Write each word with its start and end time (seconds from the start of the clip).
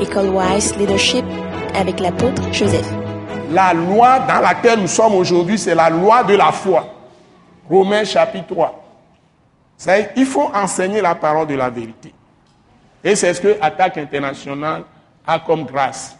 École 0.00 0.28
Wise 0.30 0.76
Leadership 0.76 1.24
avec 1.74 2.00
l'apôtre 2.00 2.42
Joseph. 2.52 2.86
La 3.50 3.72
loi 3.72 4.18
dans 4.20 4.40
laquelle 4.40 4.80
nous 4.80 4.86
sommes 4.88 5.14
aujourd'hui, 5.14 5.58
c'est 5.58 5.74
la 5.74 5.88
loi 5.88 6.24
de 6.24 6.34
la 6.34 6.52
foi. 6.52 6.86
Romains 7.68 8.04
chapitre 8.04 8.46
3. 8.48 8.84
C'est- 9.76 10.12
Il 10.16 10.26
faut 10.26 10.50
enseigner 10.54 11.00
la 11.00 11.14
parole 11.14 11.46
de 11.46 11.54
la 11.54 11.70
vérité. 11.70 12.12
Et 13.04 13.14
c'est 13.14 13.32
ce 13.34 13.40
que 13.40 13.56
Attaque 13.60 13.98
internationale 13.98 14.84
a 15.26 15.38
comme 15.38 15.64
grâce. 15.64 16.16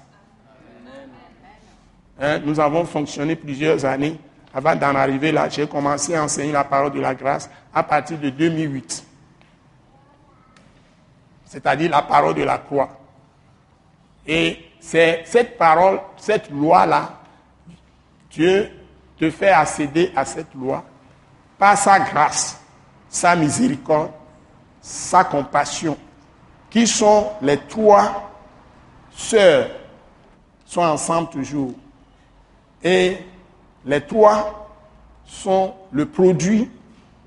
Hein, 2.20 2.40
nous 2.44 2.58
avons 2.58 2.84
fonctionné 2.84 3.36
plusieurs 3.36 3.84
années 3.84 4.18
avant 4.54 4.74
d'en 4.74 4.94
arriver 4.94 5.32
là. 5.32 5.48
J'ai 5.50 5.66
commencé 5.66 6.14
à 6.14 6.22
enseigner 6.24 6.52
la 6.52 6.64
parole 6.64 6.92
de 6.92 7.00
la 7.00 7.14
grâce 7.14 7.50
à 7.74 7.82
partir 7.82 8.18
de 8.18 8.30
2008. 8.30 9.04
C'est-à-dire 11.44 11.90
la 11.90 12.02
parole 12.02 12.34
de 12.34 12.42
la 12.42 12.58
croix. 12.58 12.88
Et 14.26 14.58
c'est 14.80 15.22
cette 15.24 15.56
parole, 15.56 16.00
cette 16.16 16.50
loi-là, 16.50 17.20
Dieu 18.30 18.70
te 19.18 19.30
fait 19.30 19.50
accéder 19.50 20.12
à 20.14 20.24
cette 20.24 20.52
loi 20.54 20.84
par 21.58 21.76
sa 21.76 22.00
grâce, 22.00 22.60
sa 23.08 23.34
miséricorde, 23.34 24.10
sa 24.80 25.24
compassion, 25.24 25.96
qui 26.68 26.86
sont 26.86 27.30
les 27.40 27.58
trois 27.58 28.30
sœurs, 29.10 29.70
sont 30.66 30.82
ensemble 30.82 31.30
toujours. 31.30 31.72
Et 32.82 33.16
les 33.84 34.00
trois 34.02 34.68
sont 35.24 35.74
le 35.90 36.06
produit 36.06 36.70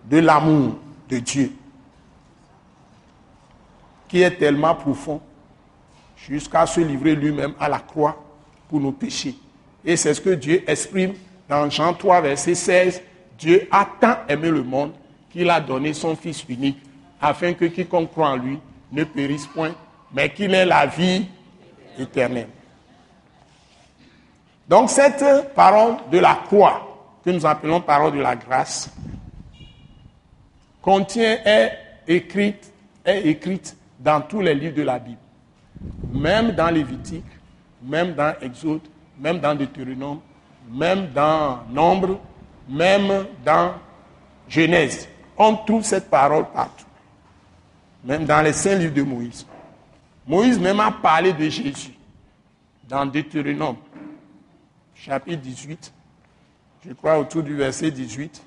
de 0.06 0.20
l'amour 0.20 0.76
de 1.10 1.18
Dieu, 1.18 1.52
qui 4.08 4.22
est 4.22 4.38
tellement 4.38 4.76
profond 4.76 5.22
jusqu'à 6.28 6.66
se 6.66 6.82
livrer 6.82 7.16
lui-même 7.16 7.54
à 7.60 7.70
la 7.70 7.80
croix 7.80 8.22
pour 8.68 8.80
nos 8.80 8.92
péchés. 8.92 9.36
Et 9.86 9.96
c'est 9.96 10.14
ce 10.14 10.22
que 10.22 10.32
Dieu 10.32 10.64
exprime 10.68 11.14
dans 11.48 11.70
Jean 11.70 11.94
3, 11.94 12.22
verset 12.22 12.56
16. 12.56 13.02
Dieu 13.38 13.68
a 13.72 13.88
tant 14.00 14.18
aimé 14.28 14.50
le 14.50 14.64
monde 14.64 14.92
qu'il 15.30 15.50
a 15.50 15.62
donné 15.62 15.94
son 15.94 16.16
Fils 16.16 16.44
unique, 16.50 16.80
afin 17.22 17.54
que 17.54 17.66
quiconque 17.66 18.12
croit 18.12 18.30
en 18.30 18.36
lui 18.36 18.60
ne 18.92 19.04
périsse 19.04 19.48
point, 19.48 19.74
mais 20.12 20.30
qu'il 20.30 20.54
ait 20.54 20.66
la 20.66 20.86
vie 20.86 21.26
éternelle. 21.98 22.50
Donc 24.68 24.90
cette 24.90 25.54
parole 25.56 25.96
de 26.12 26.18
la 26.20 26.36
croix, 26.46 26.86
que 27.24 27.30
nous 27.30 27.46
appelons 27.46 27.82
parole 27.82 28.14
de 28.14 28.22
la 28.22 28.36
grâce, 28.36 28.92
contient, 30.82 31.38
est 31.46 31.72
écrite, 32.08 32.72
est 33.06 33.28
écrite 33.28 33.76
dans 34.00 34.22
tous 34.22 34.42
les 34.42 34.56
livres 34.56 34.76
de 34.76 34.84
la 34.84 35.00
Bible 35.00 35.20
même 36.10 36.52
dans 36.52 36.70
Lévitique, 36.70 37.26
même 37.82 38.14
dans 38.14 38.34
Exode, 38.42 38.82
même 39.18 39.40
dans 39.40 39.56
Deutéronome, 39.56 40.20
même 40.70 41.10
dans 41.14 41.64
Nombre, 41.70 42.20
même 42.68 43.26
dans 43.46 43.74
Genèse. 44.48 45.08
On 45.38 45.56
trouve 45.56 45.84
cette 45.84 46.10
parole 46.10 46.46
partout. 46.52 46.86
Même 48.04 48.26
dans 48.26 48.42
les 48.42 48.54
saints 48.54 48.76
livres 48.76 48.94
de 48.94 49.02
Moïse. 49.02 49.46
Moïse 50.28 50.60
même 50.60 50.80
a 50.80 50.92
parlé 50.92 51.34
de 51.34 51.50
Jésus 51.50 51.94
dans 52.88 53.06
Deutéronome, 53.06 53.78
chapitre 54.96 55.42
18, 55.42 55.94
je 56.88 56.94
crois 56.94 57.20
autour 57.20 57.44
du 57.44 57.56
verset 57.56 57.92
18. 57.92 58.42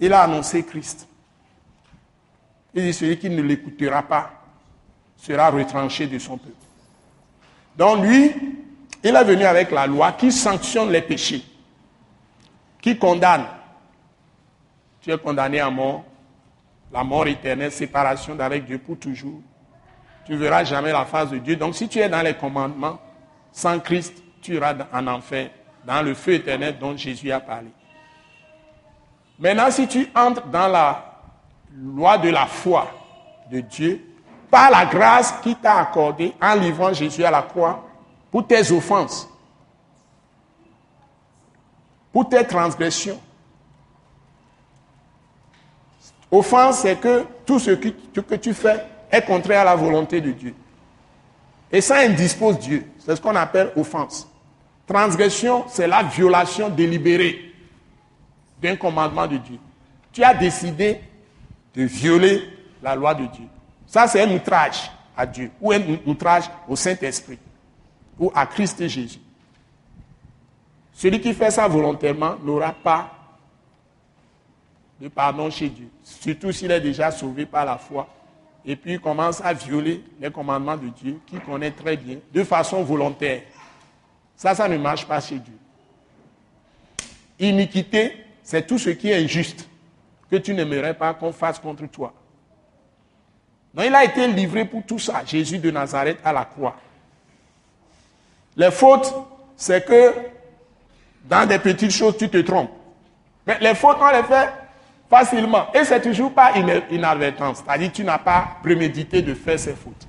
Il 0.00 0.12
a 0.12 0.22
annoncé 0.22 0.64
Christ. 0.64 1.08
Il 2.74 2.82
dit, 2.82 2.92
celui 2.92 3.16
qui 3.18 3.30
ne 3.30 3.40
l'écoutera 3.40 4.02
pas 4.02 4.35
sera 5.16 5.50
retranché 5.50 6.06
de 6.06 6.18
son 6.18 6.38
peuple. 6.38 6.54
Donc 7.76 8.04
lui, 8.04 8.32
il 9.02 9.14
est 9.14 9.24
venu 9.24 9.44
avec 9.44 9.70
la 9.70 9.86
loi 9.86 10.12
qui 10.12 10.32
sanctionne 10.32 10.90
les 10.90 11.02
péchés, 11.02 11.42
qui 12.80 12.98
condamne. 12.98 13.46
Tu 15.00 15.12
es 15.12 15.18
condamné 15.18 15.60
à 15.60 15.70
mort, 15.70 16.04
la 16.92 17.04
mort 17.04 17.26
éternelle, 17.26 17.72
séparation 17.72 18.34
d'avec 18.34 18.64
Dieu 18.64 18.78
pour 18.78 18.98
toujours. 18.98 19.40
Tu 20.24 20.32
ne 20.32 20.38
verras 20.38 20.64
jamais 20.64 20.92
la 20.92 21.04
face 21.04 21.30
de 21.30 21.38
Dieu. 21.38 21.56
Donc 21.56 21.76
si 21.76 21.88
tu 21.88 21.98
es 21.98 22.08
dans 22.08 22.22
les 22.22 22.34
commandements, 22.34 22.98
sans 23.52 23.78
Christ, 23.78 24.14
tu 24.42 24.54
iras 24.54 24.74
en 24.92 25.06
enfer, 25.06 25.50
dans 25.84 26.02
le 26.02 26.14
feu 26.14 26.34
éternel 26.34 26.76
dont 26.78 26.96
Jésus 26.96 27.30
a 27.30 27.40
parlé. 27.40 27.68
Maintenant, 29.38 29.70
si 29.70 29.86
tu 29.86 30.08
entres 30.14 30.46
dans 30.46 30.68
la 30.68 31.20
loi 31.74 32.18
de 32.18 32.30
la 32.30 32.46
foi 32.46 32.90
de 33.50 33.60
Dieu, 33.60 34.04
la 34.70 34.86
grâce 34.86 35.32
qu'il 35.42 35.56
t'a 35.56 35.80
accordée 35.80 36.34
en 36.40 36.54
livrant 36.54 36.92
Jésus 36.92 37.24
à 37.24 37.30
la 37.30 37.42
croix 37.42 37.84
pour 38.30 38.46
tes 38.46 38.70
offenses, 38.72 39.28
pour 42.12 42.28
tes 42.28 42.46
transgressions. 42.46 43.20
Offense, 46.30 46.80
c'est 46.80 46.96
que 46.96 47.24
tout 47.44 47.58
ce 47.58 47.70
que, 47.72 48.20
que 48.20 48.34
tu 48.34 48.52
fais 48.52 48.84
est 49.10 49.22
contraire 49.22 49.60
à 49.60 49.64
la 49.64 49.76
volonté 49.76 50.20
de 50.20 50.32
Dieu. 50.32 50.54
Et 51.70 51.80
ça 51.80 51.98
indispose 51.98 52.58
Dieu. 52.58 52.86
C'est 52.98 53.16
ce 53.16 53.20
qu'on 53.20 53.36
appelle 53.36 53.72
offense. 53.76 54.28
Transgression, 54.86 55.64
c'est 55.68 55.86
la 55.86 56.02
violation 56.02 56.68
délibérée 56.68 57.52
d'un 58.60 58.76
commandement 58.76 59.26
de 59.26 59.36
Dieu. 59.36 59.58
Tu 60.12 60.22
as 60.22 60.34
décidé 60.34 61.00
de 61.74 61.82
violer 61.84 62.42
la 62.82 62.94
loi 62.94 63.14
de 63.14 63.26
Dieu. 63.26 63.46
Ça, 63.86 64.06
c'est 64.06 64.22
un 64.22 64.34
outrage 64.34 64.90
à 65.16 65.26
Dieu 65.26 65.50
ou 65.60 65.72
un 65.72 65.80
outrage 66.06 66.44
au 66.68 66.76
Saint-Esprit 66.76 67.38
ou 68.18 68.30
à 68.34 68.46
Christ 68.46 68.86
Jésus. 68.86 69.20
Celui 70.92 71.20
qui 71.20 71.34
fait 71.34 71.50
ça 71.50 71.68
volontairement 71.68 72.36
n'aura 72.42 72.72
pas 72.72 73.12
de 75.00 75.08
pardon 75.08 75.50
chez 75.50 75.68
Dieu, 75.68 75.90
surtout 76.02 76.52
s'il 76.52 76.70
est 76.70 76.80
déjà 76.80 77.10
sauvé 77.10 77.44
par 77.44 77.66
la 77.66 77.76
foi 77.76 78.08
et 78.66 78.74
puis 78.74 78.94
il 78.94 79.00
commence 79.00 79.40
à 79.40 79.52
violer 79.52 80.02
les 80.20 80.30
commandements 80.30 80.76
de 80.76 80.88
Dieu 80.88 81.20
qu'il 81.26 81.40
connaît 81.40 81.70
très 81.70 81.96
bien 81.96 82.16
de 82.32 82.42
façon 82.42 82.82
volontaire. 82.82 83.42
Ça, 84.34 84.54
ça 84.54 84.68
ne 84.68 84.76
marche 84.76 85.06
pas 85.06 85.20
chez 85.20 85.38
Dieu. 85.38 85.56
Iniquité, 87.38 88.24
c'est 88.42 88.66
tout 88.66 88.78
ce 88.78 88.90
qui 88.90 89.10
est 89.10 89.22
injuste 89.22 89.68
que 90.28 90.36
tu 90.36 90.52
n'aimerais 90.52 90.94
pas 90.94 91.14
qu'on 91.14 91.32
fasse 91.32 91.58
contre 91.60 91.86
toi. 91.86 92.12
Donc 93.76 93.84
il 93.84 93.94
a 93.94 94.04
été 94.04 94.26
livré 94.28 94.64
pour 94.64 94.82
tout 94.84 94.98
ça, 94.98 95.22
Jésus 95.26 95.58
de 95.58 95.70
Nazareth 95.70 96.18
à 96.24 96.32
la 96.32 96.46
croix. 96.46 96.76
Les 98.56 98.70
fautes, 98.70 99.14
c'est 99.54 99.86
que 99.86 100.14
dans 101.26 101.46
des 101.46 101.58
petites 101.58 101.90
choses, 101.90 102.16
tu 102.16 102.30
te 102.30 102.38
trompes. 102.38 102.70
Mais 103.46 103.58
les 103.60 103.74
fautes, 103.74 103.98
on 104.00 104.08
les 104.08 104.22
fait 104.22 104.48
facilement. 105.10 105.66
Et 105.74 105.84
c'est 105.84 106.00
toujours 106.00 106.32
pas 106.32 106.56
une 106.56 106.82
inadvertance. 106.90 107.62
C'est-à-dire 107.64 107.92
tu 107.92 108.02
n'as 108.02 108.16
pas 108.16 108.56
prémédité 108.62 109.20
de 109.20 109.34
faire 109.34 109.58
ces 109.58 109.74
fautes. 109.74 110.08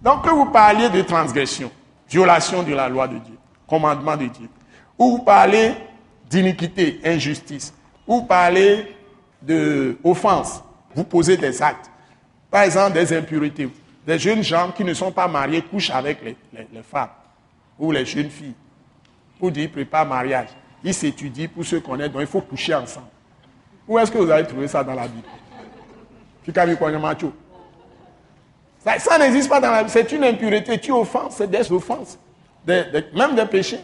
Donc 0.00 0.24
que 0.24 0.30
vous 0.30 0.46
parliez 0.46 0.88
de 0.88 1.02
transgression, 1.02 1.70
violation 2.08 2.62
de 2.62 2.72
la 2.72 2.88
loi 2.88 3.08
de 3.08 3.18
Dieu, 3.18 3.36
commandement 3.68 4.16
de 4.16 4.26
Dieu, 4.26 4.48
ou 4.98 5.18
vous 5.18 5.22
parlez 5.22 5.74
d'iniquité, 6.30 6.98
injustice, 7.04 7.74
ou 8.06 8.20
vous 8.20 8.24
parlez 8.24 8.96
d'offense, 9.42 10.64
vous 10.94 11.04
posez 11.04 11.36
des 11.36 11.60
actes. 11.60 11.91
Par 12.52 12.64
exemple, 12.64 12.92
des 12.92 13.16
impuretés. 13.16 13.70
Des 14.06 14.18
jeunes 14.18 14.42
gens 14.42 14.70
qui 14.72 14.84
ne 14.84 14.92
sont 14.92 15.10
pas 15.10 15.26
mariés 15.26 15.62
couchent 15.62 15.88
avec 15.88 16.22
les, 16.22 16.36
femmes 16.82 17.08
ou 17.78 17.90
les 17.90 18.04
jeunes 18.04 18.28
filles 18.28 18.54
pour 19.38 19.50
dire 19.50 19.70
prépare 19.70 20.04
mariage. 20.04 20.48
Ils 20.84 20.92
s'étudient 20.92 21.48
pour 21.48 21.64
se 21.64 21.76
connaître, 21.76 22.12
donc 22.12 22.20
il 22.20 22.28
faut 22.28 22.42
coucher 22.42 22.74
ensemble. 22.74 23.06
Où 23.88 23.98
est-ce 23.98 24.12
que 24.12 24.18
vous 24.18 24.30
avez 24.30 24.46
trouvé 24.46 24.68
ça 24.68 24.84
dans 24.84 24.92
la 24.92 25.08
Bible? 25.08 25.26
Ça, 28.84 28.98
ça 28.98 29.18
n'existe 29.18 29.48
pas 29.48 29.60
dans 29.60 29.70
la 29.70 29.78
Bible. 29.78 29.90
C'est 29.90 30.12
une 30.12 30.24
impureté. 30.24 30.78
Tu 30.78 30.92
offenses, 30.92 31.36
c'est 31.36 31.50
des 31.50 31.72
offenses. 31.72 32.18
Même 32.66 33.34
des 33.34 33.46
péchés. 33.46 33.80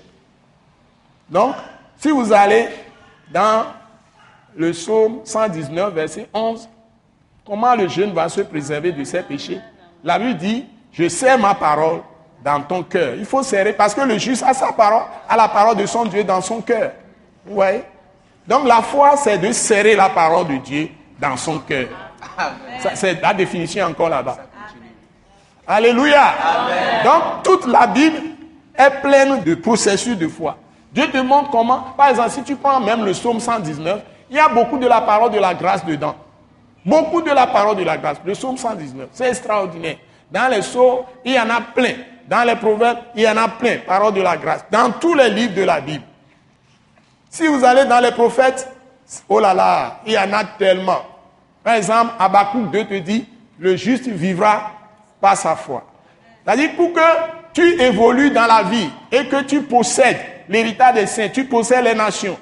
Donc, 1.31 1.55
si 1.97 2.11
vous 2.11 2.31
allez 2.35 2.69
dans 3.33 3.65
le 4.55 4.73
psaume 4.73 5.21
119, 5.25 5.95
verset 5.95 6.29
11, 6.35 6.69
comment 7.49 7.75
le 7.75 7.89
jeune 7.89 8.13
va 8.13 8.29
se 8.29 8.43
préserver 8.43 8.93
de 8.93 9.03
ses 9.05 9.23
péchés? 9.23 9.59
La 10.05 10.19
Bible 10.19 10.37
dit, 10.37 10.67
je 10.93 11.09
serre 11.09 11.39
ma 11.39 11.55
parole 11.55 12.03
dans 12.45 12.61
ton 12.61 12.83
cœur. 12.83 13.15
Il 13.17 13.25
faut 13.25 13.43
serrer 13.43 13.73
parce 13.73 13.95
que 13.95 14.03
le 14.03 14.19
juste 14.19 14.45
a 14.47 14.53
sa 14.53 14.71
parole, 14.73 15.05
a 15.29 15.37
la 15.37 15.49
parole 15.49 15.77
de 15.77 15.87
son 15.87 16.05
Dieu 16.05 16.23
dans 16.23 16.43
son 16.43 16.61
cœur. 16.61 16.93
Vous 17.47 17.55
voyez? 17.55 17.83
Donc 18.47 18.67
la 18.67 18.83
foi, 18.83 19.17
c'est 19.17 19.39
de 19.39 19.51
serrer 19.53 19.97
la 19.97 20.11
parole 20.11 20.47
de 20.47 20.57
Dieu 20.59 20.91
dans 21.19 21.37
son 21.37 21.59
cœur. 21.59 21.89
C'est 22.95 23.21
la 23.21 23.33
définition 23.33 23.87
encore 23.87 24.11
là-bas. 24.11 24.37
Alléluia. 25.67 26.23
Amen. 26.23 27.05
Donc 27.05 27.23
toute 27.43 27.67
la 27.67 27.87
Bible 27.87 28.19
est 28.77 28.91
pleine 29.03 29.43
de 29.43 29.55
processus 29.55 30.17
de 30.17 30.29
foi. 30.29 30.57
Dieu 30.93 31.11
te 31.11 31.19
montre 31.19 31.51
comment, 31.51 31.81
par 31.97 32.11
exemple, 32.11 32.31
si 32.31 32.43
tu 32.43 32.57
prends 32.57 32.81
même 32.81 33.05
le 33.05 33.13
psaume 33.13 33.41
119, 33.41 34.01
il 34.31 34.37
y 34.37 34.39
a 34.39 34.49
beaucoup 34.49 34.79
de 34.79 34.87
la 34.87 35.01
parole 35.01 35.31
de 35.31 35.39
la 35.39 35.55
grâce 35.55 35.85
dedans. 35.85 36.15
Beaucoup 36.85 37.23
de 37.23 37.31
la 37.31 37.47
parole 37.47 37.77
de 37.77 37.85
la 37.85 37.97
grâce. 37.97 38.19
Le 38.25 38.33
psaume 38.33 38.57
119, 38.57 39.09
c'est 39.13 39.29
extraordinaire. 39.29 39.97
Dans 40.31 40.49
les 40.49 40.61
psaumes, 40.61 41.05
il 41.25 41.35
y 41.35 41.41
en 41.41 41.51
a 41.51 41.61
plein 41.61 41.95
dans 42.29 42.45
les 42.45 42.57
proverbes, 42.57 42.99
il 43.15 43.23
y 43.23 43.29
en 43.29 43.37
a 43.37 43.49
plein, 43.49 43.79
parole 43.79 44.13
de 44.13 44.21
la 44.21 44.37
grâce, 44.37 44.65
dans 44.71 44.93
tous 44.93 45.15
les 45.15 45.31
livres 45.31 45.55
de 45.55 45.63
la 45.63 45.81
Bible. 45.81 46.05
Si 47.31 47.47
vous 47.47 47.65
allez 47.65 47.87
dans 47.87 48.01
les 48.01 48.13
prophètes, 48.13 48.69
oh 49.29 49.41
là 49.41 49.55
là, 49.55 50.01
il 50.07 50.13
y 50.13 50.19
en 50.19 50.33
a 50.33 50.45
tellement. 50.45 51.03
Par 51.65 51.75
exemple, 51.75 52.13
Habakkuk 52.19 52.71
2 52.71 52.85
te 52.85 52.99
dit, 52.99 53.27
le 53.59 53.77
juste 53.77 54.07
vivra 54.07 54.73
par 55.21 55.37
sa 55.37 55.57
foi. 55.57 55.85
C'est-à-dire 56.45 56.77
pour 56.77 56.93
que 56.93 57.01
tu 57.53 57.81
évolues 57.81 58.31
dans 58.31 58.47
la 58.47 58.63
vie 58.63 58.89
et 59.11 59.27
que 59.27 59.43
tu 59.43 59.63
possèdes 59.63 60.21
l'héritage 60.49 60.95
des 60.95 61.07
saints, 61.07 61.29
tu 61.29 61.45
possèdes 61.45 61.85
les 61.85 61.95
nations. 61.95 62.39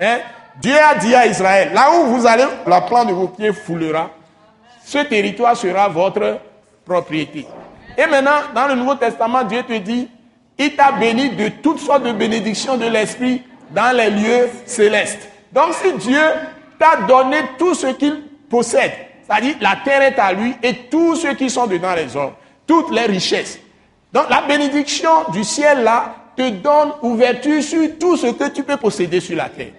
Hein? 0.00 0.18
Dieu 0.60 0.74
a 0.74 0.96
dit 0.96 1.14
à 1.14 1.26
Israël, 1.26 1.70
là 1.72 1.90
où 1.92 2.06
vous 2.06 2.26
allez, 2.26 2.44
la 2.66 2.80
plante 2.80 3.08
de 3.08 3.12
vos 3.12 3.28
pieds 3.28 3.52
foulera, 3.52 4.10
ce 4.84 4.98
territoire 4.98 5.56
sera 5.56 5.88
votre 5.88 6.38
propriété. 6.84 7.46
Et 7.96 8.06
maintenant, 8.06 8.40
dans 8.54 8.66
le 8.66 8.74
Nouveau 8.74 8.96
Testament, 8.96 9.44
Dieu 9.44 9.62
te 9.62 9.76
dit, 9.78 10.08
il 10.58 10.74
t'a 10.74 10.92
béni 10.92 11.30
de 11.30 11.48
toutes 11.62 11.78
sortes 11.78 12.02
de 12.02 12.12
bénédictions 12.12 12.76
de 12.76 12.86
l'Esprit 12.86 13.42
dans 13.70 13.96
les 13.96 14.10
lieux 14.10 14.50
célestes. 14.66 15.28
Donc 15.52 15.74
si 15.74 15.92
Dieu 15.92 16.20
t'a 16.78 17.06
donné 17.06 17.36
tout 17.58 17.74
ce 17.74 17.88
qu'il 17.88 18.22
possède, 18.50 18.92
c'est-à-dire 19.28 19.56
la 19.60 19.76
terre 19.84 20.02
est 20.02 20.18
à 20.18 20.32
lui 20.32 20.54
et 20.62 20.74
tous 20.90 21.16
ceux 21.16 21.34
qui 21.34 21.50
sont 21.50 21.66
dedans 21.66 21.94
les 21.94 22.16
hommes, 22.16 22.32
toutes 22.66 22.90
les 22.90 23.06
richesses. 23.06 23.58
Donc 24.12 24.28
la 24.30 24.42
bénédiction 24.42 25.30
du 25.32 25.44
ciel 25.44 25.84
là 25.84 26.14
te 26.36 26.48
donne 26.50 26.92
ouverture 27.02 27.62
sur 27.62 27.98
tout 27.98 28.16
ce 28.16 28.28
que 28.28 28.48
tu 28.48 28.62
peux 28.62 28.76
posséder 28.76 29.20
sur 29.20 29.36
la 29.36 29.48
terre. 29.48 29.72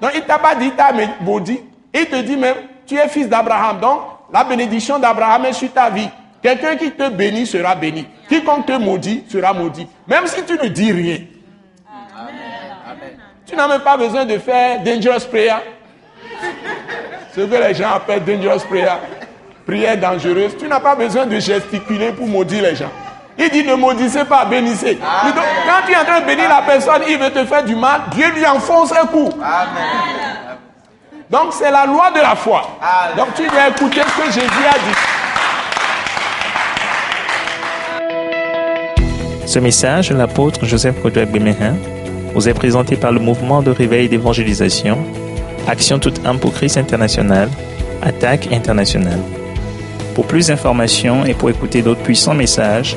Donc 0.00 0.12
il 0.14 0.22
t'a 0.22 0.38
pas 0.38 0.54
dit, 0.54 0.70
t'as 0.76 0.92
maudit. 1.20 1.60
Il 1.92 2.06
te 2.06 2.22
dit 2.22 2.36
même, 2.36 2.56
tu 2.86 2.96
es 2.96 3.08
fils 3.08 3.28
d'Abraham. 3.28 3.80
Donc 3.80 4.00
la 4.32 4.44
bénédiction 4.44 4.98
d'Abraham 4.98 5.46
est 5.46 5.52
sur 5.52 5.72
ta 5.72 5.90
vie. 5.90 6.08
Quelqu'un 6.42 6.76
qui 6.76 6.90
te 6.92 7.08
bénit 7.10 7.46
sera 7.46 7.74
béni. 7.74 8.06
Quiconque 8.28 8.66
te 8.66 8.72
maudit 8.72 9.24
sera 9.28 9.52
maudit. 9.52 9.86
Même 10.06 10.26
si 10.26 10.42
tu 10.44 10.54
ne 10.54 10.68
dis 10.68 10.92
rien. 10.92 11.18
Tu 13.46 13.56
n'as 13.56 13.68
même 13.68 13.80
pas 13.80 13.96
besoin 13.96 14.24
de 14.24 14.38
faire 14.38 14.82
dangerous 14.82 15.26
prayer. 15.28 15.56
Ce 17.34 17.40
que 17.40 17.68
les 17.68 17.74
gens 17.74 17.90
appellent 17.94 18.24
dangerous 18.24 18.64
prayer. 18.66 18.96
Prière 19.66 19.98
dangereuse. 19.98 20.56
Tu 20.56 20.66
n'as 20.66 20.80
pas 20.80 20.94
besoin 20.94 21.26
de 21.26 21.38
gesticuler 21.38 22.12
pour 22.12 22.26
maudire 22.26 22.62
les 22.62 22.76
gens. 22.76 22.90
Il 23.42 23.48
dit 23.50 23.64
ne 23.64 23.74
maudissez 23.74 24.24
pas, 24.26 24.44
bénissez. 24.44 24.98
quand 24.98 25.86
tu 25.86 25.92
es 25.92 25.96
en 25.96 26.04
train 26.04 26.20
de 26.20 26.26
bénir 26.26 26.48
la 26.48 26.60
personne, 26.60 27.02
il 27.08 27.18
veut 27.18 27.30
te 27.30 27.44
faire 27.46 27.64
du 27.64 27.74
mal, 27.74 28.02
Dieu 28.12 28.26
lui 28.34 28.46
enfonce 28.46 28.92
un 28.92 29.06
coup. 29.06 29.30
Donc 31.30 31.52
c'est 31.52 31.70
la 31.70 31.86
loi 31.86 32.10
de 32.10 32.20
la 32.20 32.34
foi. 32.36 32.68
Donc 33.16 33.28
tu 33.34 33.48
dois 33.48 33.68
écouter 33.68 34.02
ce 34.02 34.20
que 34.20 34.26
Jésus 34.30 34.66
a 34.68 34.74
dit. 34.74 34.96
Ce 39.46 39.58
message, 39.58 40.12
l'apôtre 40.12 40.66
Joseph 40.66 41.00
Kodouak 41.02 41.30
Bemehin, 41.30 41.76
vous 42.34 42.48
est 42.48 42.54
présenté 42.54 42.96
par 42.96 43.10
le 43.10 43.20
mouvement 43.20 43.62
de 43.62 43.70
réveil 43.70 44.08
d'évangélisation, 44.08 44.98
Action 45.66 45.98
toute 45.98 46.24
âme 46.26 46.38
pour 46.38 46.52
Christ 46.52 46.76
international, 46.76 47.48
Attaque 48.02 48.52
internationale. 48.52 49.20
Pour 50.14 50.26
plus 50.26 50.48
d'informations 50.48 51.24
et 51.24 51.34
pour 51.34 51.48
écouter 51.50 51.82
d'autres 51.82 52.02
puissants 52.02 52.34
messages, 52.34 52.96